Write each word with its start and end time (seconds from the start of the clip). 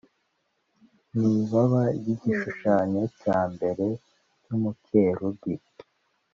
n 1.15 1.15
ibaba 1.35 1.81
ry 1.97 2.07
igishushanyo 2.15 3.03
cya 3.21 3.39
mbere 3.53 3.85
cy 4.43 4.49
umukerubi 4.55 5.53